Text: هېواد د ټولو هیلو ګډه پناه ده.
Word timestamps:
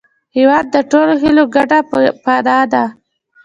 هېواد 0.37 0.65
د 0.71 0.77
ټولو 0.91 1.13
هیلو 1.23 1.43
ګډه 1.55 1.79
پناه 2.23 2.63
ده. 2.73 2.83